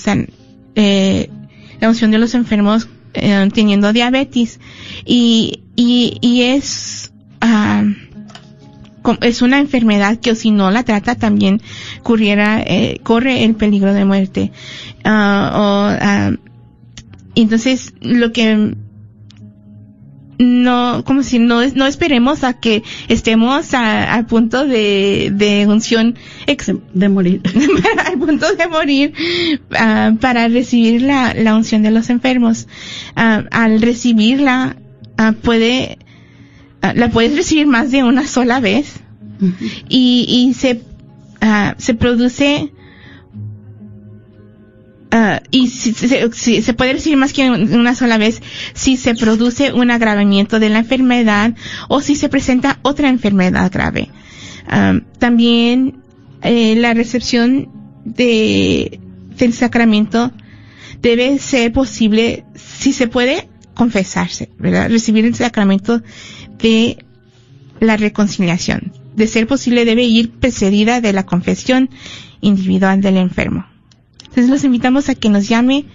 [0.76, 1.28] eh,
[1.80, 4.60] la unción de los enfermos eh, teniendo diabetes
[5.04, 7.12] y, y, y es,
[9.22, 11.60] es una enfermedad que si no la trata también
[12.04, 14.52] corriera, eh, corre el peligro de muerte.
[15.04, 15.90] o,
[17.34, 18.74] entonces, lo que
[20.40, 26.16] no, como si no, no esperemos a que estemos a, punto de, de unción
[26.94, 27.42] de morir,
[28.06, 29.12] al punto de morir
[29.70, 32.68] uh, para recibir la, la unción de los enfermos.
[33.16, 34.76] Uh, al recibirla,
[35.18, 35.98] uh, puede,
[36.94, 38.94] la puedes recibir más de una sola vez.
[39.88, 40.82] Y, y se,
[41.78, 42.72] se produce
[45.12, 48.40] Uh, y si, se puede decir más que una sola vez
[48.74, 51.54] si se produce un agravamiento de la enfermedad
[51.88, 54.08] o si se presenta otra enfermedad grave.
[54.70, 56.00] Um, también
[56.42, 57.68] eh, la recepción
[58.04, 59.00] de,
[59.36, 60.30] del sacramento
[61.02, 64.90] debe ser posible, si se puede, confesarse, ¿verdad?
[64.90, 66.02] Recibir el sacramento
[66.58, 67.04] de
[67.80, 68.92] la reconciliación.
[69.16, 71.90] De ser posible debe ir precedida de la confesión
[72.40, 73.66] individual del enfermo.
[74.30, 75.86] Entonces los invitamos a que nos llame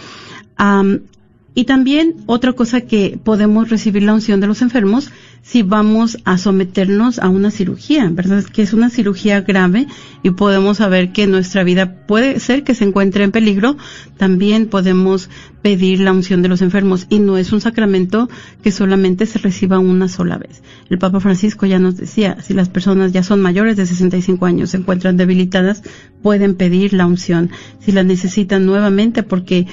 [1.54, 5.10] Y también otra cosa que podemos recibir la unción de los enfermos
[5.44, 8.42] si vamos a someternos a una cirugía, ¿verdad?
[8.44, 9.86] Que es una cirugía grave
[10.22, 13.76] y podemos saber que nuestra vida puede ser que se encuentre en peligro,
[14.16, 15.28] también podemos
[15.60, 18.30] pedir la unción de los enfermos y no es un sacramento
[18.62, 20.62] que solamente se reciba una sola vez.
[20.88, 24.70] El Papa Francisco ya nos decía, si las personas ya son mayores de 65 años,
[24.70, 25.82] se encuentran debilitadas,
[26.22, 27.50] pueden pedir la unción.
[27.80, 29.66] Si la necesitan nuevamente porque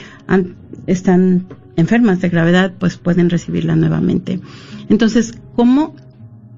[0.85, 1.47] están
[1.77, 4.39] enfermas de gravedad, pues pueden recibirla nuevamente.
[4.91, 5.95] Entonces, ¿cómo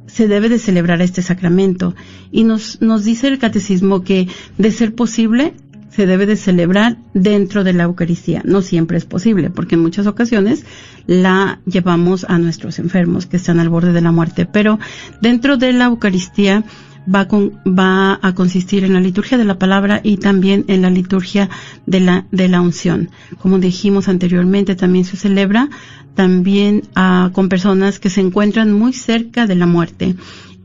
[0.07, 1.93] se debe de celebrar este sacramento?
[2.31, 4.27] Y nos, nos dice el catecismo que,
[4.57, 5.53] de ser posible,
[5.91, 8.41] se debe de celebrar dentro de la Eucaristía.
[8.43, 10.65] No siempre es posible, porque en muchas ocasiones
[11.05, 14.47] la llevamos a nuestros enfermos que están al borde de la muerte.
[14.47, 14.79] Pero
[15.21, 16.63] dentro de la Eucaristía
[17.07, 20.89] va, con- va a consistir en la liturgia de la palabra y también en la
[20.89, 21.49] liturgia
[21.85, 23.09] de la, de la unción.
[23.39, 25.69] Como dijimos anteriormente, también se celebra
[26.15, 30.15] también ah, con personas que se encuentran muy cerca de la muerte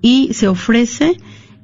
[0.03, 1.17] y se ofrece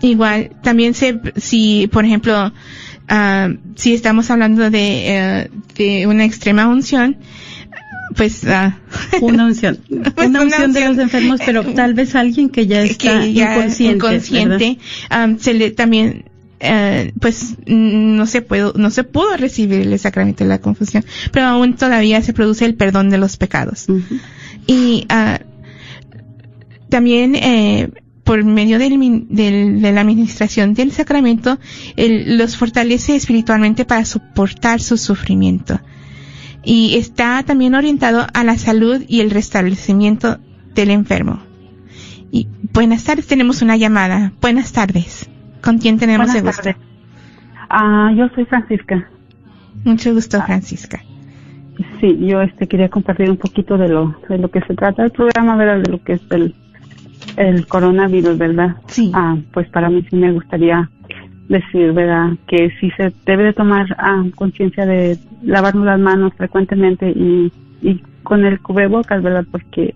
[0.00, 2.52] igual también se, si por ejemplo,
[3.08, 7.18] ah, si estamos hablando de, eh, de una extrema unción,
[8.16, 8.78] pues ah,
[9.20, 9.78] Una unción.
[10.14, 10.88] Pues Una una unción de unción.
[10.96, 13.94] los enfermos, pero tal vez alguien que ya está que ya inconsciente.
[13.96, 14.78] inconsciente,
[15.10, 16.24] am, se le también
[16.60, 21.46] eh, pues no se pudo no se pudo recibir el sacramento de la confusión pero
[21.46, 23.86] aún todavía se produce el perdón de los pecados
[24.66, 25.40] y ah,
[26.88, 27.90] también eh,
[28.24, 31.58] por medio del min- del- de la administración del sacramento
[31.96, 35.80] él los fortalece espiritualmente para soportar su sufrimiento
[36.64, 40.38] y está también orientado a la salud y el restablecimiento
[40.74, 41.40] del enfermo.
[42.32, 44.32] Y buenas tardes, tenemos una llamada.
[44.40, 45.28] Buenas tardes.
[45.62, 46.62] ¿Con quién tenemos Buenas el gusto?
[46.62, 46.76] tardes.
[47.68, 49.08] Ah, yo soy Francisca.
[49.84, 51.00] Mucho gusto, Francisca.
[52.00, 55.10] Sí, yo este quería compartir un poquito de lo de lo que se trata el
[55.10, 55.82] programa, ¿verdad?
[55.82, 56.54] De lo que es el
[57.36, 58.76] el coronavirus, ¿verdad?
[58.86, 59.10] Sí.
[59.14, 60.88] Ah, pues para mí sí me gustaría
[61.48, 62.30] decir, ¿verdad?
[62.46, 67.52] Que sí se debe de tomar ah, conciencia de lavarnos las manos frecuentemente y,
[67.82, 69.44] y con el cubrebocas, ¿verdad?
[69.50, 69.94] Porque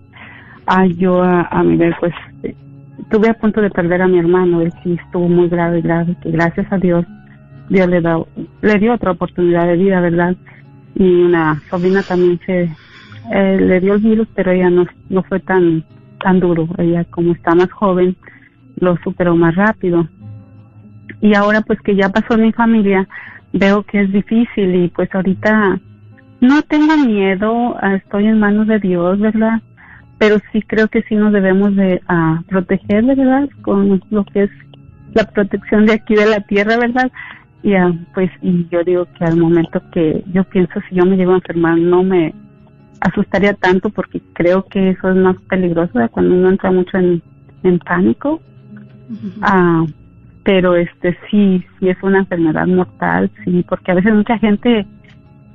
[0.67, 2.13] ah, yo a, a mi vez, pues,
[2.99, 6.31] estuve a punto de perder a mi hermano, él sí estuvo muy grave, grave, que
[6.31, 7.05] gracias a Dios,
[7.69, 8.19] Dios le, da,
[8.61, 10.35] le dio otra oportunidad de vida, ¿verdad?
[10.95, 12.69] Y una sobrina también se
[13.31, 15.83] eh, le dio el virus, pero ella no, fue tan,
[16.19, 18.15] tan duro, ella como está más joven,
[18.77, 20.07] lo superó más rápido.
[21.21, 23.07] Y ahora pues que ya pasó en mi familia,
[23.53, 25.79] veo que es difícil y pues ahorita
[26.41, 29.61] no tengo miedo, estoy en manos de Dios, ¿verdad?
[30.21, 33.49] Pero sí creo que sí nos debemos de ah, proteger, ¿verdad?
[33.63, 34.51] Con lo que es
[35.15, 37.11] la protección de aquí de la tierra, ¿verdad?
[37.63, 41.31] Ya, pues, y yo digo que al momento que yo pienso si yo me llego
[41.31, 42.35] a enfermar no me
[42.99, 47.23] asustaría tanto porque creo que eso es más peligroso de cuando uno entra mucho en,
[47.63, 48.39] en pánico.
[49.41, 49.87] Ah,
[50.43, 54.85] pero este sí, sí es una enfermedad mortal, sí, porque a veces mucha gente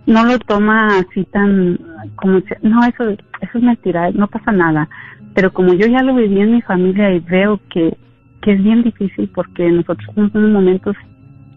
[0.06, 1.78] no lo toma así tan
[2.16, 4.88] como no eso eso es mentira, no pasa nada.
[5.34, 7.96] Pero como yo ya lo viví en mi familia y veo que
[8.42, 10.96] que es bien difícil porque nosotros tenemos unos momentos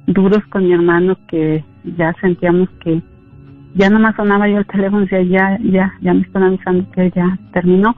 [0.08, 3.02] duros con mi hermano que ya sentíamos que
[3.76, 7.38] ya nomás sonaba yo el teléfono decía ya, ya, ya me están avisando que ya
[7.54, 7.96] terminó,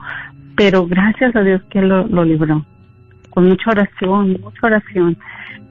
[0.56, 2.64] pero gracias a Dios que lo, lo libró,
[3.30, 5.16] con mucha oración, mucha oración,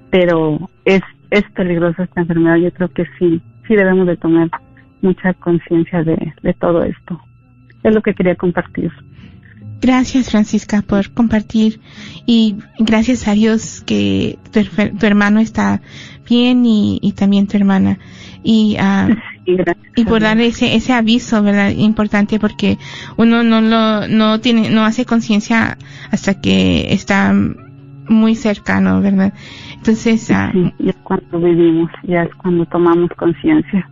[0.09, 4.49] pero es, es peligrosa esta enfermedad, yo creo que sí, sí debemos de tomar
[5.01, 7.19] mucha conciencia de, de todo esto.
[7.83, 8.91] Es lo que quería compartir.
[9.81, 11.81] Gracias, Francisca, por compartir
[12.27, 14.61] y gracias a Dios que tu,
[14.95, 15.81] tu hermano está
[16.29, 17.97] bien y, y también tu hermana.
[18.43, 19.09] Y, ah,
[19.95, 21.71] y por dar ese, ese aviso, ¿verdad?
[21.71, 22.77] Importante porque
[23.17, 25.77] uno no lo, no tiene, no hace conciencia
[26.11, 27.33] hasta que está
[28.07, 29.33] muy cercano, ¿verdad?
[29.75, 33.89] Entonces, ah, Sí, y es cuando vivimos, ya es cuando tomamos conciencia.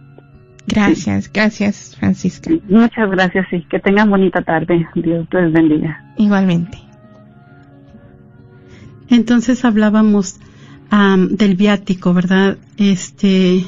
[0.70, 2.51] Gracias, gracias, Francisca.
[2.67, 4.88] Muchas gracias y que tengan bonita tarde.
[4.95, 6.03] Dios les bendiga.
[6.17, 6.78] Igualmente.
[9.09, 10.39] Entonces hablábamos
[10.89, 12.57] am, del viático, ¿verdad?
[12.78, 13.65] Este.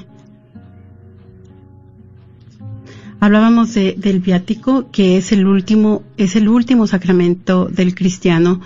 [3.19, 8.61] Hablábamos de, del viático, que es el último, es el último sacramento del cristiano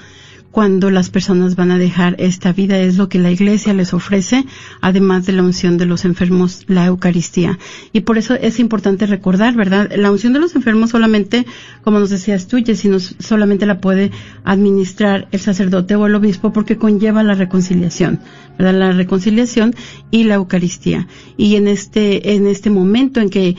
[0.55, 4.45] cuando las personas van a dejar esta vida, es lo que la iglesia les ofrece,
[4.79, 7.59] además de la unción de los enfermos, la Eucaristía.
[7.91, 9.91] Y por eso es importante recordar, ¿verdad?
[9.97, 11.45] La unción de los enfermos solamente,
[11.83, 14.11] como nos decías tú, Jessy, no solamente la puede
[14.45, 18.21] administrar el sacerdote o el obispo porque conlleva la reconciliación,
[18.57, 18.79] ¿verdad?
[18.79, 19.75] La reconciliación
[20.09, 21.09] y la Eucaristía.
[21.35, 23.57] Y en este, en este momento en que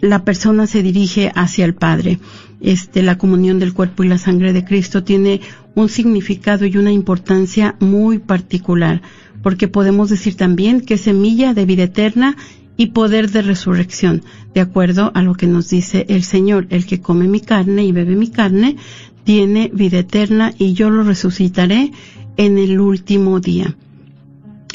[0.00, 2.18] la persona se dirige hacia el Padre.
[2.60, 5.40] Este, la comunión del cuerpo y la sangre de Cristo tiene
[5.74, 9.02] un significado y una importancia muy particular,
[9.42, 12.36] porque podemos decir también que es semilla de vida eterna
[12.76, 14.22] y poder de resurrección,
[14.54, 17.92] de acuerdo a lo que nos dice el Señor, el que come mi carne y
[17.92, 18.76] bebe mi carne,
[19.24, 21.92] tiene vida eterna y yo lo resucitaré
[22.36, 23.76] en el último día.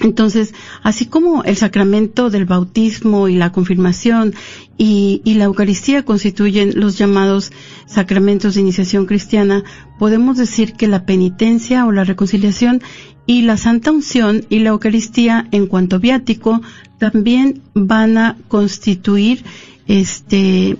[0.01, 4.33] Entonces, así como el sacramento del bautismo y la confirmación
[4.77, 7.51] y, la Eucaristía constituyen los llamados
[7.85, 9.63] sacramentos de iniciación cristiana,
[9.99, 12.81] podemos decir que la penitencia o la reconciliación
[13.27, 16.61] y la santa unción y la Eucaristía en cuanto viático
[16.97, 19.43] también van a constituir
[19.87, 20.77] este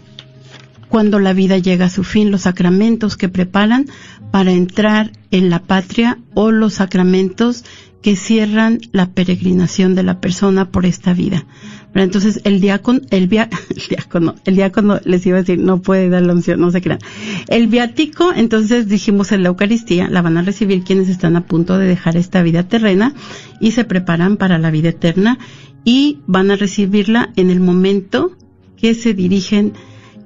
[0.89, 3.87] cuando la vida llega a su fin, los sacramentos que preparan
[4.29, 7.65] para entrar en la patria o los sacramentos
[8.03, 11.47] que cierran la peregrinación de la persona por esta vida.
[11.95, 16.33] Entonces el diácono, el diácono, el diácono les iba a decir, no puede dar la
[16.33, 16.99] unción, no se crean.
[17.47, 21.77] El viático, entonces dijimos en la Eucaristía, la van a recibir quienes están a punto
[21.77, 23.13] de dejar esta vida terrena
[23.61, 25.39] y se preparan para la vida eterna
[25.85, 28.35] y van a recibirla en el momento
[28.75, 29.73] que se dirigen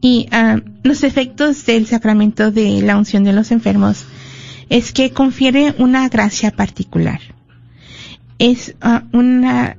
[0.00, 4.04] Y uh, los efectos del sacramento de la unción de los enfermos
[4.68, 7.20] es que confiere una gracia particular.
[8.38, 9.76] Es uh, una...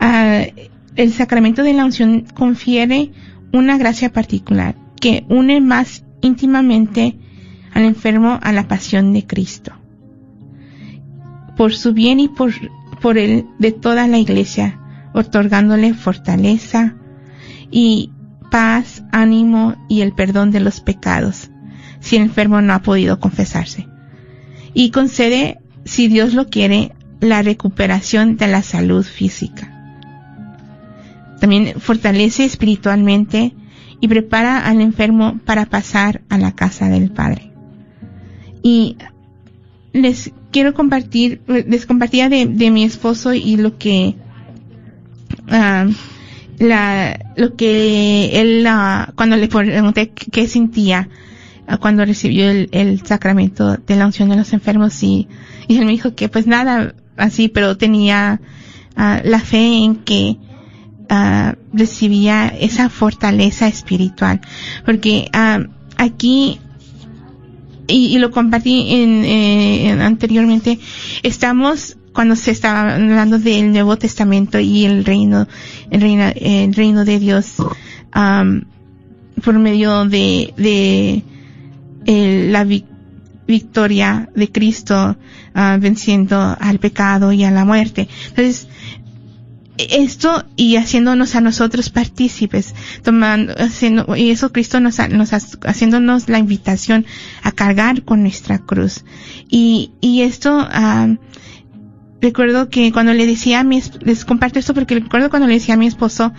[0.00, 3.10] Uh, el sacramento de la unción confiere
[3.52, 7.16] una gracia particular que une más íntimamente
[7.72, 9.72] al enfermo a la pasión de Cristo.
[11.56, 12.52] Por su bien y por,
[13.00, 14.78] por el de toda la iglesia,
[15.12, 16.96] otorgándole fortaleza
[17.70, 18.10] y
[18.50, 21.50] paz, ánimo y el perdón de los pecados,
[22.00, 23.86] si el enfermo no ha podido confesarse.
[24.74, 29.76] Y concede, si Dios lo quiere, la recuperación de la salud física.
[31.40, 33.54] También fortalece espiritualmente
[34.00, 37.52] y prepara al enfermo para pasar a la casa del Padre.
[38.62, 38.96] Y
[39.92, 44.16] les quiero compartir, les compartía de, mi esposo y lo que
[45.48, 45.92] uh,
[46.60, 48.68] la, lo que él,
[49.16, 51.08] cuando le pregunté qué sentía
[51.66, 55.26] uh, cuando recibió el, el, sacramento de la unción de los enfermos y,
[55.68, 58.40] Y él me dijo que pues nada así, pero tenía
[58.94, 60.36] ah, la fe en que
[61.08, 64.42] ah, recibía esa fortaleza espiritual.
[64.84, 65.60] Porque ah,
[65.96, 66.60] aquí
[67.86, 70.78] y, lo compartí eh, en anteriormente,
[71.22, 75.46] estamos cuando se estaba hablando del Nuevo Testamento y el reino,
[75.90, 77.54] el reino, el reino de Dios,
[79.44, 81.22] por medio de, de
[82.50, 82.84] la vi-
[83.46, 85.16] victoria de Cristo
[85.54, 88.08] ah, venciendo al pecado y a la muerte.
[88.28, 88.68] Entonces,
[89.78, 96.28] esto y haciéndonos a nosotros partícipes, tomando, haciendo, y eso Cristo nos, nos ha- haciéndonos
[96.28, 97.06] la invitación
[97.42, 99.04] a cargar con nuestra cruz.
[99.48, 100.68] Y, y esto,
[102.20, 105.54] recuerdo que cuando le decía a mi, es- les comparto esto porque recuerdo cuando le
[105.54, 106.32] decía a mi esposo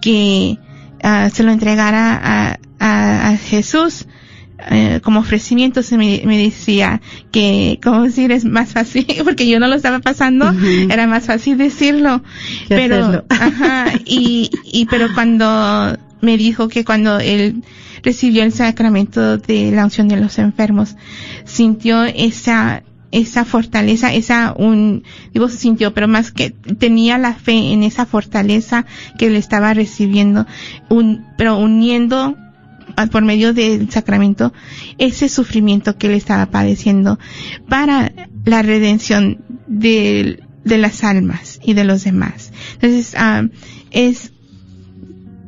[0.00, 0.58] que
[1.02, 4.06] ah, se lo entregara a, a, a Jesús,
[4.70, 7.00] eh, como ofrecimiento se me, me decía
[7.32, 10.52] que, como decir, es más fácil, porque yo no lo estaba pasando,
[10.88, 12.22] era más fácil decirlo.
[12.68, 17.64] Pero, ajá, y, y, pero cuando me dijo que cuando él
[18.04, 20.94] recibió el sacramento de la unción de los enfermos,
[21.44, 27.72] sintió esa, esa fortaleza, esa un, digo se sintió, pero más que tenía la fe
[27.72, 28.86] en esa fortaleza
[29.18, 30.46] que le estaba recibiendo,
[30.88, 32.36] un, pero uniendo
[33.10, 34.52] por medio del sacramento
[34.98, 37.18] ese sufrimiento que él estaba padeciendo
[37.68, 38.12] para
[38.44, 42.52] la redención de, de las almas y de los demás.
[42.74, 43.44] Entonces, ah,
[43.90, 44.32] es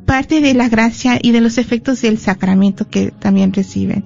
[0.05, 4.05] parte de la gracia y de los efectos del sacramento que también reciben.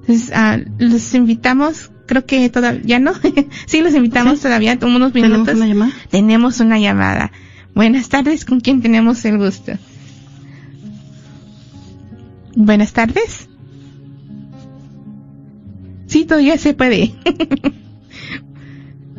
[0.00, 3.12] Entonces, ah, los invitamos, creo que todavía, ¿ya no?
[3.66, 5.46] sí, los invitamos todavía, unos minutos.
[5.46, 5.92] ¿Tenemos una llamada?
[6.10, 7.30] Tenemos una llamada.
[7.72, 9.74] Buenas tardes, ¿con quién tenemos el gusto?
[12.56, 13.48] Buenas tardes.
[16.08, 17.14] Sí, todavía se puede.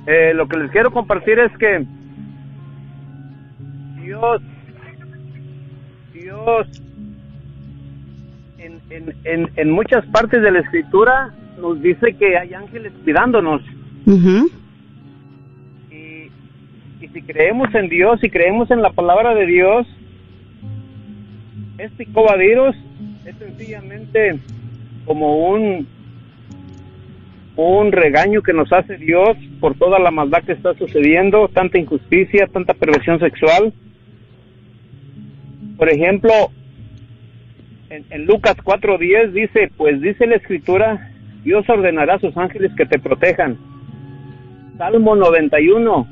[0.06, 1.86] Eh, lo que les quiero compartir es que
[4.02, 4.42] Dios,
[6.28, 6.68] Dios,
[8.58, 13.62] en, en, en, en muchas partes de la escritura nos dice que hay ángeles cuidándonos.
[15.90, 16.30] Y,
[17.00, 19.88] y si creemos en Dios, si creemos en la palabra de Dios,
[21.78, 22.76] este coronavirus
[23.26, 24.38] es sencillamente
[25.06, 25.88] como un
[27.56, 32.48] un regaño que nos hace Dios por toda la maldad que está sucediendo, tanta injusticia,
[32.52, 33.74] tanta perversión sexual.
[35.78, 36.32] Por ejemplo,
[37.90, 41.12] en, en Lucas 4:10 dice, pues dice la escritura,
[41.44, 43.58] Dios ordenará a sus ángeles que te protejan.
[44.78, 46.08] Salmo 91,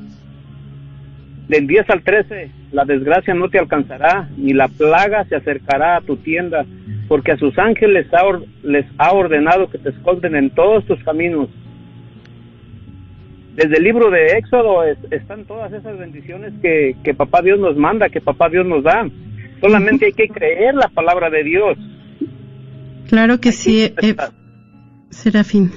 [1.48, 6.02] del 10 al 13, la desgracia no te alcanzará, ni la plaga se acercará a
[6.02, 6.66] tu tienda,
[7.08, 8.24] porque a sus ángeles ha
[8.64, 11.50] les ha ordenado que te esconden en todos tus caminos.
[13.56, 18.10] Desde el libro de Éxodo es- están todas esas bendiciones que Papá Dios nos manda,
[18.10, 19.08] que Papá Dios nos da.
[19.62, 21.78] Solamente hay que creer la palabra de Dios.
[23.08, 24.16] Claro que sí, eh,
[25.10, 25.72] Serafín.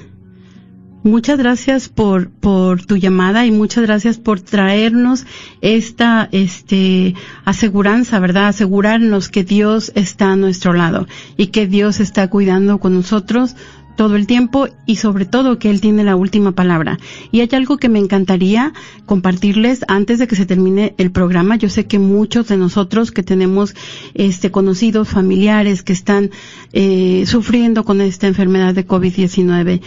[1.03, 5.25] Muchas gracias por, por tu llamada y muchas gracias por traernos
[5.61, 7.15] esta, este,
[7.45, 8.47] aseguranza, ¿verdad?
[8.47, 11.07] Asegurarnos que Dios está a nuestro lado
[11.37, 13.55] y que Dios está cuidando con nosotros
[13.99, 16.97] todo el tiempo y sobre todo que Él tiene la última palabra.
[17.33, 18.71] Y hay algo que me encantaría
[19.05, 21.57] compartirles antes de que se termine el programa.
[21.57, 23.75] Yo sé que muchos de nosotros que tenemos
[24.13, 26.31] este conocidos, familiares que están
[26.71, 29.81] eh, sufriendo con esta enfermedad de COVID-19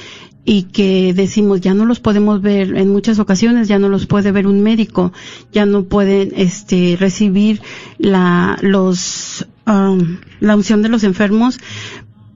[0.45, 4.33] y que decimos ya no los podemos ver en muchas ocasiones ya no los puede
[4.33, 5.13] ver un médico
[5.53, 7.63] ya no pueden este recibir
[7.99, 11.61] la los um, la unción de los enfermos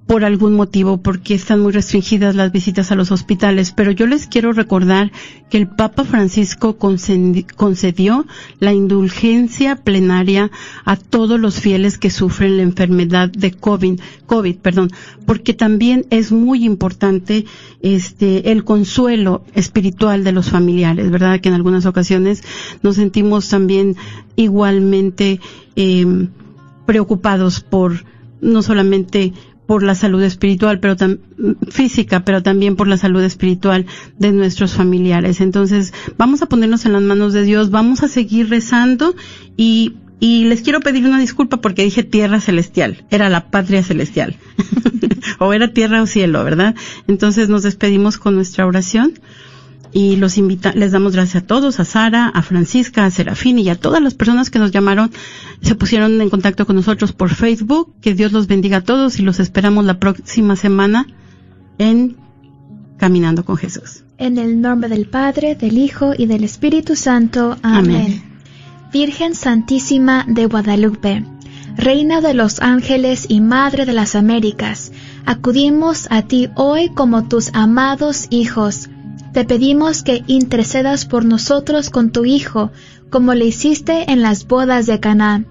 [0.07, 4.29] por algún motivo, porque están muy restringidas las visitas a los hospitales, pero yo les
[4.29, 5.11] quiero recordar
[5.51, 8.25] que el Papa Francisco concedi- concedió
[8.61, 10.51] la indulgencia plenaria
[10.85, 14.91] a todos los fieles que sufren la enfermedad de COVID, COVID, perdón,
[15.27, 17.45] porque también es muy importante
[17.81, 21.41] este el consuelo espiritual de los familiares, ¿verdad?
[21.41, 22.45] Que en algunas ocasiones
[22.83, 23.97] nos sentimos también
[24.37, 25.41] igualmente
[25.75, 26.29] eh,
[26.87, 28.05] preocupados por
[28.41, 29.33] no solamente
[29.67, 30.97] por la salud espiritual, pero
[31.69, 33.87] física, pero también por la salud espiritual
[34.19, 35.41] de nuestros familiares.
[35.41, 39.15] Entonces, vamos a ponernos en las manos de Dios, vamos a seguir rezando
[39.57, 44.37] y y les quiero pedir una disculpa porque dije tierra celestial, era la patria celestial,
[45.39, 46.75] o era tierra o cielo, ¿verdad?
[47.07, 49.13] Entonces nos despedimos con nuestra oración
[49.97, 53.71] y los invita, les damos gracias a todos, a Sara, a Francisca, a Serafín y
[53.71, 55.11] a todas las personas que nos llamaron,
[55.63, 57.95] se pusieron en contacto con nosotros por Facebook.
[58.03, 61.07] Que Dios los bendiga a todos y los esperamos la próxima semana
[61.79, 62.15] en
[62.99, 64.05] Caminando con Jesús.
[64.19, 67.57] En el nombre del Padre, del Hijo y del Espíritu Santo.
[67.63, 68.23] Amén.
[68.93, 71.25] Virgen Santísima de Guadalupe,
[71.75, 74.93] Reina de los ángeles y Madre de las Américas,
[75.25, 78.91] acudimos a ti hoy como tus amados hijos
[79.37, 82.73] te pedimos que intercedas por nosotros con tu Hijo,
[83.11, 85.45] como le hiciste en las bodas de Caná.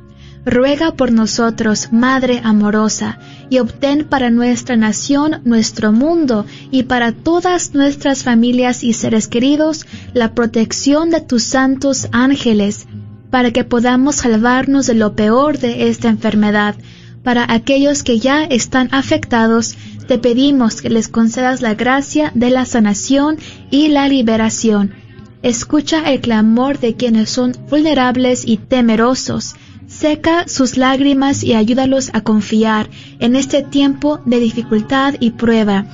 [0.44, 7.76] Ruega por nosotros, Madre amorosa, y obtén para nuestra nación, nuestro mundo, y para todas
[7.76, 12.88] nuestras familias y seres queridos, la protección de tus santos ángeles,
[13.30, 16.74] para que podamos salvarnos de lo peor de esta enfermedad,
[17.22, 19.76] para aquellos que ya están afectados,
[20.08, 23.38] te pedimos que les concedas la gracia de la sanación
[23.72, 24.94] y la liberación.
[25.42, 29.56] Escucha el clamor de quienes son vulnerables y temerosos.
[29.88, 32.90] Seca sus lágrimas y ayúdalos a confiar
[33.20, 35.86] en este tiempo de dificultad y prueba.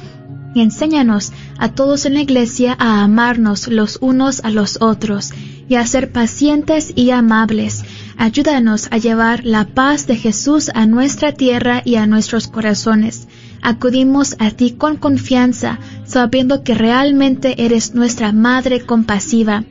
[0.55, 5.31] Enséñanos a todos en la iglesia a amarnos los unos a los otros
[5.67, 7.83] y a ser pacientes y amables.
[8.17, 13.27] Ayúdanos a llevar la paz de Jesús a nuestra tierra y a nuestros corazones
[13.61, 19.63] acudimos a ti con confianza, sabiendo que realmente eres nuestra Madre compasiva,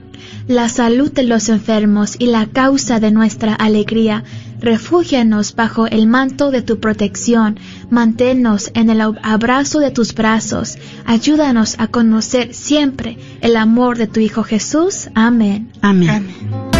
[0.49, 4.25] la salud de los enfermos y la causa de nuestra alegría.
[4.61, 10.77] Refúgianos bajo el manto de tu protección, manténnos en el abrazo de tus brazos,
[11.07, 15.09] ayúdanos a conocer siempre el amor de tu Hijo Jesús.
[15.15, 15.71] Amén.
[15.81, 16.80] Amén.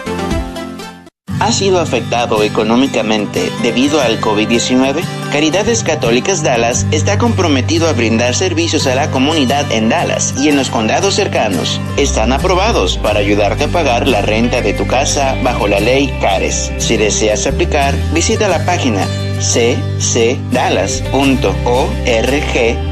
[1.41, 5.01] ¿Ha sido afectado económicamente debido al COVID-19?
[5.31, 10.55] Caridades Católicas Dallas está comprometido a brindar servicios a la comunidad en Dallas y en
[10.55, 11.81] los condados cercanos.
[11.97, 16.73] Están aprobados para ayudarte a pagar la renta de tu casa bajo la ley CARES.
[16.77, 19.07] Si deseas aplicar, visita la página
[19.41, 20.97] ccdallas.org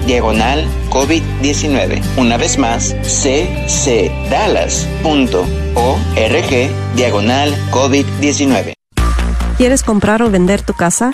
[0.06, 2.02] diagonal COVID-19.
[2.18, 3.76] Una vez más, ccdallas.org
[6.96, 8.74] diagonal COVID-19.
[9.58, 11.14] ¿Quieres comprar o vender tu casa?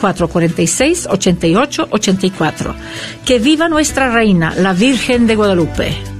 [0.00, 2.74] 446-8884.
[3.24, 6.19] Que viva nuestra reina, la Virgen de Guadalupe.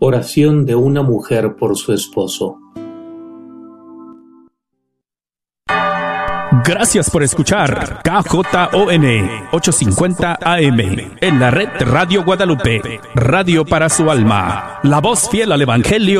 [0.00, 2.60] Oración de una mujer por su esposo.
[6.64, 8.44] Gracias por escuchar KJON
[9.52, 10.80] 850 AM
[11.20, 16.16] en la red Radio Guadalupe, radio para su alma, la voz fiel al Evangelio.